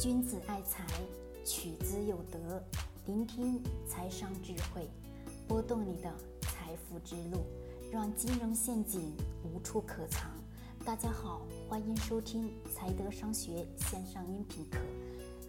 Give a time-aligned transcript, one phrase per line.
[0.00, 0.84] 君子爱财，
[1.44, 2.60] 取之有德。
[3.06, 4.90] 聆听财商智慧，
[5.46, 7.46] 拨动你的财富之路，
[7.92, 10.32] 让金融陷阱无处可藏。
[10.84, 14.78] 大家好，欢迎收听财德商学线上音频课。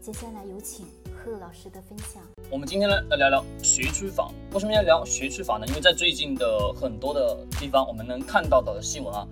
[0.00, 2.20] 接下来有请贺老师的分享。
[2.50, 4.34] 我们今天呢来聊聊学区房。
[4.52, 5.66] 为什么要聊学区房呢？
[5.68, 9.24] 因为在最近的很多的地方，我们能看到的新闻啊，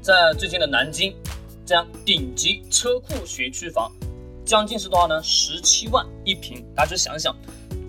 [0.00, 1.16] 在最近的南京，
[1.66, 3.90] 这样顶级车库学区房。
[4.46, 5.20] 将近是多少呢？
[5.24, 6.64] 十七万一平。
[6.72, 7.34] 大家去想想，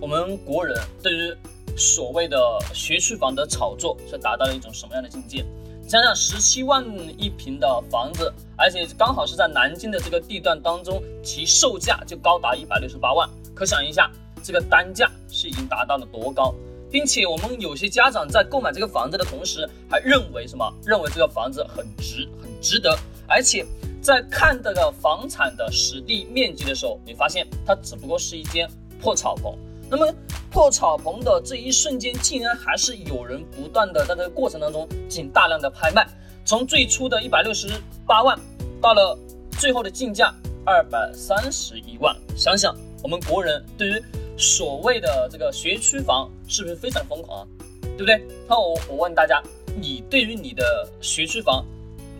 [0.00, 1.32] 我们国人对于
[1.76, 2.36] 所谓的
[2.74, 5.46] 学区房的炒作是达到了一种什么样的境界？
[5.86, 6.84] 想想十七万
[7.16, 13.30] 一平的房子，而且刚好是在南京的这个地段当中，其售价就高达一百六十八万。
[13.54, 14.10] 可想一下，
[14.42, 16.52] 这个单价是已经达到了多高？
[16.90, 20.68] 并且我们有些家长在购买这个房子的同时，还认为什么？
[20.84, 22.98] 认为这个房子很值，很值得，
[23.28, 23.64] 而且。
[24.00, 28.68] 在看这个房产的实地面积的时候，你发现它只不过是一间
[29.00, 29.56] 破草棚。
[29.90, 30.12] 那么
[30.50, 36.06] 破草棚的这一瞬间，竟然还是有人不断的在这个过程当中进行大量的拍卖，
[36.44, 37.68] 从最初的一百六十
[38.06, 38.38] 八万，
[38.80, 39.18] 到了
[39.52, 42.14] 最后的竞价二百三十一万。
[42.36, 44.02] 想想我们国人对于
[44.36, 47.48] 所谓的这个学区房是不是非常疯狂？
[47.96, 48.22] 对不对？
[48.46, 49.42] 那我我问大家，
[49.80, 51.64] 你对于你的学区房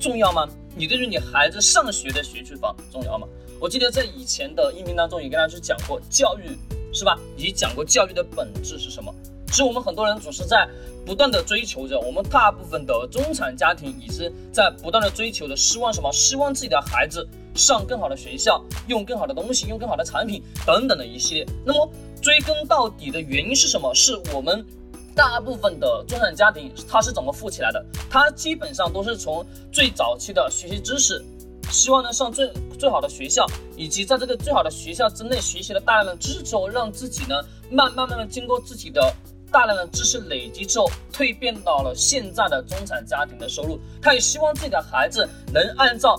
[0.00, 0.48] 重要吗？
[0.78, 3.26] 你对于你孩子上学的学区房重要吗？
[3.58, 6.56] 我记得在以前的音频当中也跟大家去讲过教育，
[6.94, 7.18] 是吧？
[7.36, 9.12] 以及讲过教育的本质是什么？
[9.48, 10.68] 其实我们很多人总是在
[11.04, 16.12] 不断的追求着，我们大部分的中产家庭也是在不断的追求着，希望什么？
[16.12, 21.46] 希望自己的孩子上更好的学校，用更好的东西，用更好的产品等等的一系列。
[21.66, 21.90] 那么
[22.22, 23.92] 追根到底的原因是什么？
[23.96, 24.64] 是我们。
[25.18, 27.84] 大部分的中产家庭，他是怎么富起来的？
[28.08, 31.20] 他基本上都是从最早期的学习知识，
[31.72, 33.44] 希望呢上最最好的学校，
[33.76, 37.34] 以及在这个最好的学校之内学习了大量的知识之后，让自己呢
[37.68, 39.12] 慢慢慢慢经过自己的
[39.50, 43.80] 大量的知识累积之后，蜕变到了现在的中产家庭的收入。
[44.00, 46.16] 他也希望自己的孩子能按照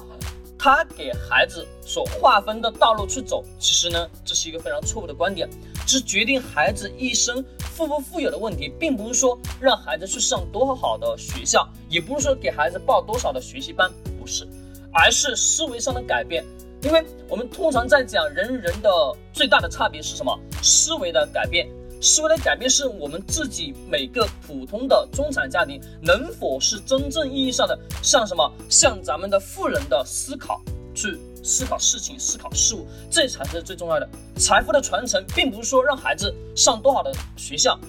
[0.57, 3.45] 他给孩子所划分的道路去走。
[3.59, 5.50] 其实呢，这是一个非常错误的观点，
[5.88, 7.41] 是决定孩子一生。
[7.79, 14.45] 富不富有的问题，并不是说让孩子去上多好的学校，也不是说给孩子报多少的学习班，不是，
[14.91, 16.44] 而是思维上的改变。
[16.81, 18.89] 因为我们通常在讲人与人的
[19.31, 20.38] 最大的差别是什么？
[20.62, 21.69] 思维的改变。
[22.01, 28.51] 思维的改变是我们自己每个普通的中产家庭能否是真正意义上的像什么？
[28.68, 30.62] 像咱们的富人的思考
[30.94, 31.18] 去。
[31.44, 34.07] 思考事情，思考事物，这才是最重要的。
[34.38, 37.79] 财富的传承，并不是说让孩子上多好的学校，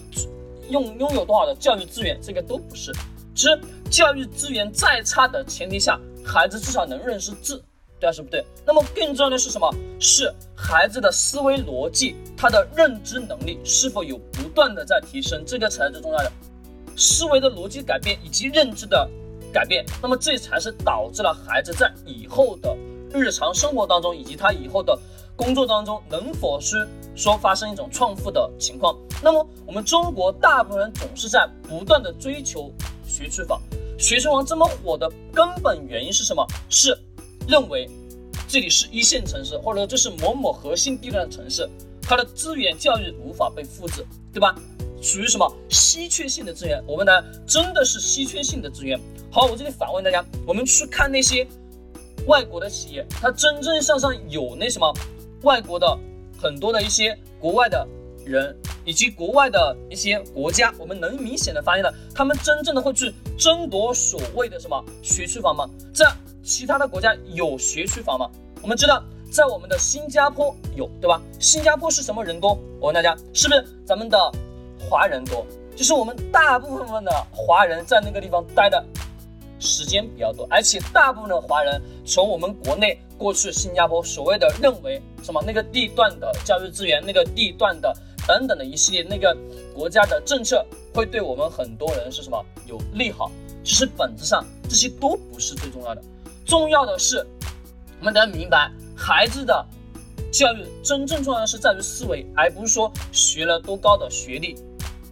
[0.68, 2.92] 用拥有多少的教育资源，这个都不是。
[3.34, 7.62] 其实教育资源再差的前提下，孩子至少能认识字，
[7.98, 8.44] 对还是不对？
[8.66, 9.72] 那么更重要的是什么？
[9.98, 16.32] 是孩子的思维逻辑，他的认知能力是否有不断的在提升，这个才是最重要的。
[16.96, 19.08] 思维的逻辑改变以及认知的
[19.52, 22.76] 改变，那么这才是导致了孩子在以后的。
[23.12, 24.98] 日常生活当中，以及他以后的
[25.36, 28.96] 工作当中，能否是说发生一种创富的情况？
[29.22, 32.72] 那么，我们中国大部分人总是在不断的追求
[33.06, 33.60] 学区房。
[33.98, 36.46] 学区房这么火的根本原因是什么？
[36.68, 36.96] 是
[37.46, 37.88] 认为
[38.48, 41.68] 这里是一线城市，或者说这是某某核心地段的城市，
[42.02, 44.54] 它的资源教育无法被复制，对吧？
[45.02, 46.82] 属于什么稀缺性的资源？
[46.86, 47.12] 我们呢，
[47.46, 49.00] 真的是稀缺性的资源。
[49.30, 51.46] 好，我这里反问大家，我们去看那些。
[52.30, 54.94] 外国的企业，它真正向上有那什么，
[55.42, 55.98] 外国的
[56.40, 57.84] 很多的一些国外的
[58.24, 65.68] 人，以及国外的一些国家，我们能明显的发现的，他们真正的会去争夺所谓的什么学区房吗？
[65.92, 66.06] 在
[66.40, 68.30] 其他的国家有学区房吗？
[68.62, 69.02] 我们知道，
[69.32, 71.20] 在我们的新加坡有，对吧？
[71.40, 72.56] 新加坡是什么人多？
[72.78, 74.16] 我问大家，是不是咱们的
[74.78, 75.44] 华人多？
[75.74, 78.80] 就是我们大部分的华人在那个地方待的。
[79.60, 87.94] 时间比较多，而且大部分的华人从我们国内过去新加坡，所谓的认为什么那个地段的教育资源，那个地段的
[88.26, 89.36] 等等的一系列那个
[89.74, 90.64] 国家的政策
[90.94, 93.30] 会对我们很多人是什么有利好？
[93.62, 96.02] 其实本质上这些都不是最重要的，
[96.46, 97.18] 重要的是
[97.98, 99.64] 我们得明白孩子的
[100.32, 104.56] 教育真正重要的是在于思维，而不是说学了多高的学历。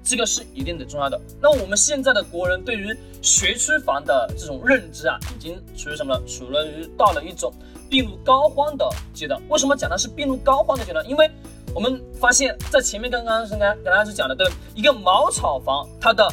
[0.09, 1.21] 这个是一定的重要的。
[1.39, 6.27] 那我们现在的国人对于学区房的这种认知啊，已经处于什么呢？
[6.27, 7.53] 处于到了一种
[7.91, 9.39] 病入膏肓的阶段。
[9.51, 11.07] 为什么讲它是病入膏肓的阶段？
[11.07, 11.31] 因为
[11.75, 16.27] 我们发现，在前面刚刚是跟跟大家去讲的，对一个茅草房，它的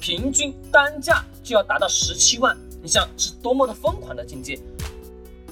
[0.00, 4.56] 平均单价就要达到十七万，你想是多么的疯狂的境界？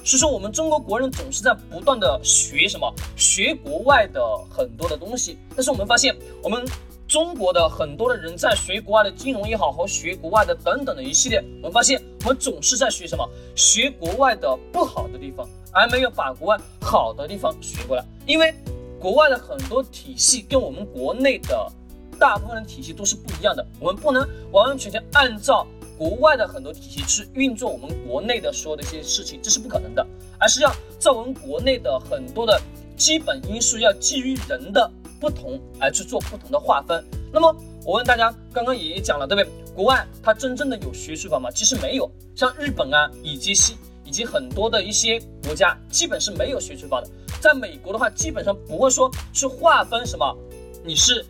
[0.03, 4.19] 所以说我们中国国人总是在不断的学什么，学国外的
[4.49, 5.37] 很多的东西。
[5.55, 6.65] 但是我们发现，我们
[7.07, 18.03] 中国的很多的人在学国外的金融也好，和学国外的等等的一系列，我们发现我们总是在学什么，学国外的不好的地方，而没有把国外好的地方学过来。
[18.25, 18.53] 因为
[18.99, 21.71] 国外的很多体系跟我们国内的
[22.19, 25.67] 大部分的体系都是不一样的，我们不能完完全全按照。
[25.95, 30.05] 国外的很多体系去运作我们国内的所有的一些事情，这是不可能的，
[30.39, 32.59] 而是要在我们国内的很多的
[32.97, 34.91] 基本因素，要基于人的
[35.23, 37.01] 不同而去做不同的划分。
[37.31, 37.55] 那么
[37.85, 39.49] 我问大家，刚刚也讲了，对不对？
[39.73, 41.49] 国外它真正的有学区房吗？
[41.49, 47.09] 其实没有，像日本啊，以及西以及很多的一些国家，基本是没有学区房的。
[47.39, 50.35] 在美国的话，基本上不会说去划分什么，
[50.83, 51.25] 你是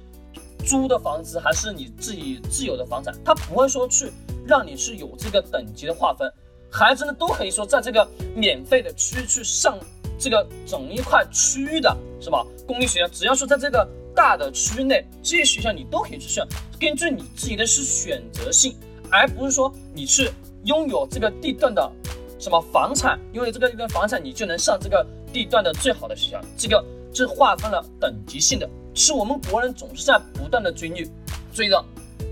[0.65, 4.11] 租的房子还是你自己自有的房产，它不会说去。
[4.45, 6.29] 让你是有这个等级的划分，
[6.69, 8.05] 孩子呢都可以说在这个
[8.35, 9.79] 免费的区去上
[10.23, 12.45] 这个整一块区域的是吧？
[12.65, 13.85] 公立学校，只要说在这个
[14.15, 16.47] 大的区域内，这些学校你都可以去上，
[16.79, 18.73] 根据你自己的是选择性，
[19.11, 20.31] 而不是说你是
[20.63, 21.91] 拥有这个地段的
[22.39, 26.81] 什么房产，拥有这个地段房产你就能上这个地段的最好的学校，这个
[27.13, 31.05] 是划分了等级性的，是我们国人总是在不断的追女
[31.53, 31.83] 追着。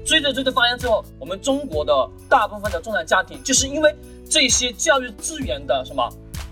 [0.03, 1.93] 追着追着发现之后，我们中国的
[2.27, 3.95] 大部分的中产家庭，就是因为
[4.27, 6.09] 这些教育资源的什么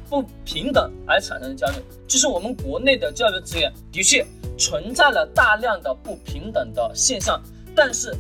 [0.10, 1.76] 不平等而产生的焦虑。
[2.08, 4.26] 就是我们国内的教育资源的确
[4.58, 7.42] 存在了大量的不平等的现象，
[7.76, 8.16] 但是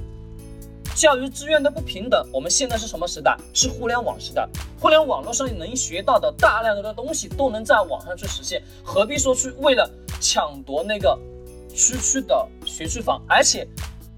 [0.95, 3.35] 教育资源的不平等，我们现在是什么时代？
[3.53, 4.47] 是互联网时代。
[4.79, 9.89] 互联网络上能学到的大量的东西都能在网上去实现，何必说去为了
[10.21, 11.17] 抢夺那个
[11.73, 13.21] 区区的学区房？
[13.27, 13.67] 而且。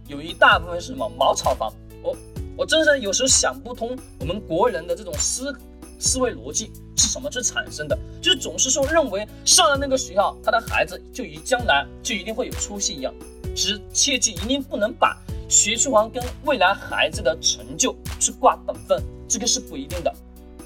[0.08, 1.72] 有一大部分是什么茅草房？
[2.04, 2.14] 我
[2.58, 5.56] 我真是有时候想不通，我们国人的这种思
[6.01, 7.98] 思维逻辑是什么去产生的？
[8.21, 13.13] 就总是说认为上了那个学校，他的孩子就以将来就一定会有出息一样。
[13.56, 15.18] 其实切记一定不能把
[15.48, 20.13] 学区房跟未来孩子的成就去挂等分，这个是不一定的，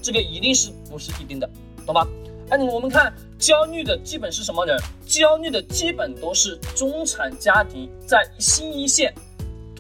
[0.02, 1.48] 这个一定是不是一定的，
[1.86, 2.08] 懂吧？
[2.50, 4.80] 哎，我们看焦虑的基本是什么人？
[5.06, 9.14] 焦虑的基本都是中产家庭，在新一线。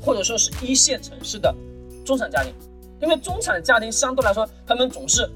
[0.02, 1.52] 或者说是一线城市的
[2.06, 2.54] 中产家庭，
[3.02, 5.28] 因为中产家庭相对来说，他们总是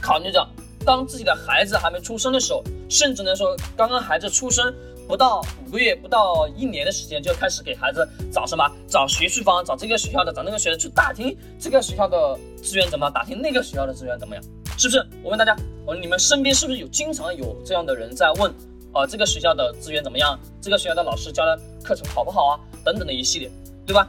[0.00, 0.46] 考虑着，
[0.84, 4.74] 当自己的孩子还没出生的时候，甚至呢说刚刚孩子出生
[5.06, 14.44] 不到五个月、不到一年的时间，就开始给孩子找什么，找学区房，找这个学校的，找那个学校去打听这个学校的资源怎么样，打听那个学校的资源怎么样，
[14.76, 15.06] 是不是？
[15.22, 15.56] 我问大家，
[15.86, 18.52] 我你们身边是不是有经常有这样的人在问
[18.92, 20.38] 啊，这个学校的资源怎么样？
[20.60, 22.60] 这个学校的老师教的课程好不好啊？
[22.84, 23.50] 等等的一系列。
[23.86, 24.06] 对吧？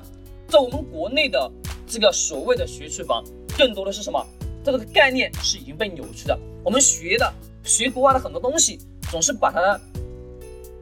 [0.49, 1.49] 在我们国内的
[1.87, 3.23] 这个所谓的学区房，
[3.57, 4.21] 更多的是什么？
[4.63, 6.37] 这个概念是已经被扭曲的。
[6.63, 7.33] 我们学的
[7.63, 8.79] 学国外的很多东西，
[9.09, 9.79] 总是把它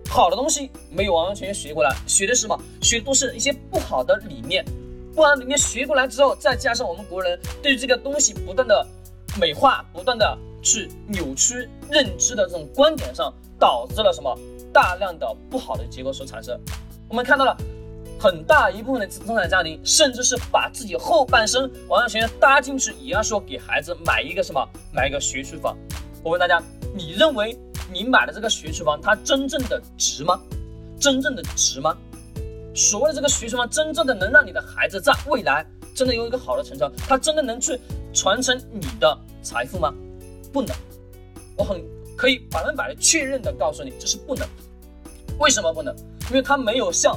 [0.09, 2.59] 好的东西没有完完全全学过来，学的是什么？
[2.81, 4.65] 学的都是一些不好的理念。
[5.15, 8.85] 不然里面学过来之后，再加上我们国人对这个东西不断的
[9.39, 14.37] 美化，不断的去扭曲认知的这种观点上，导致了什么？
[14.73, 16.59] 大量的不好的结果所产生。
[17.07, 17.57] 我们看到了。
[18.19, 25.77] 很大一部分的中产家庭，甚至是把自己后半生完完全全搭进去，也要说给孩子买一个什么，买一个学区房。
[26.23, 26.61] 我问大家，
[26.95, 27.57] 你认为
[27.91, 30.39] 你买的这个学区房，它真正的值吗？
[30.99, 31.95] 真正的值吗？
[32.73, 37.79] 所谓的这个学区房，真正的能让你的孩子在未来真的有一个好的成长，它真的能去
[38.13, 39.93] 传承你的财富吗？
[40.51, 40.75] 不能。
[41.55, 41.83] 我很
[42.15, 44.47] 可以百分百的确认的告诉你，这是不能。
[45.39, 45.95] 为什么不能？
[46.29, 47.15] 因为它没有像。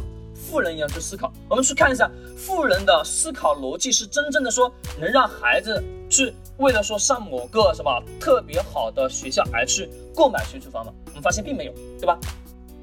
[0.51, 10.93] 富人一样去思考，我们去看一下富人的思考逻辑是真正的说能让孩子去为了说上某个什么特别好的学校而去购买学区房吗？
[11.07, 12.19] 我们发现并没有，对吧？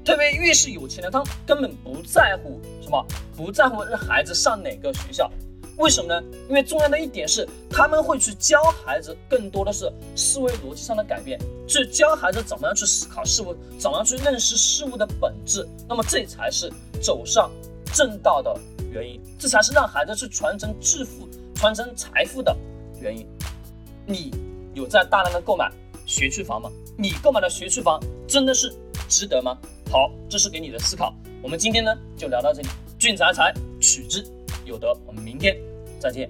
[0.02, 3.04] 特别越是有钱的，他根本不在乎什么，
[3.36, 5.30] 不在乎让孩子上哪个学校。
[5.78, 6.22] 为什么呢？
[6.48, 15.66] 因为重要的一点是，他们会去教孩子更多的是思维逻辑上的改变，去教孩子怎么样去思考事物，怎么样去认识事物的本质。
[15.88, 16.68] 那么这才是
[17.00, 17.48] 走上
[17.94, 18.58] 正道的
[18.90, 22.54] 原因，这才是让孩子去传承致富、传承财富的
[23.00, 23.24] 原因。
[24.04, 24.32] 你
[24.74, 25.70] 有在大量的购买
[26.06, 26.68] 学区房吗？
[26.96, 28.74] 你购买的学区房真的是
[29.08, 29.56] 值得吗？
[29.92, 31.14] 好，这是给你的思考。
[31.40, 32.68] 我们今天呢就聊到这里，
[32.98, 34.26] 俊财财取之
[34.64, 35.56] 有德，我们明天。
[35.98, 36.28] 再见。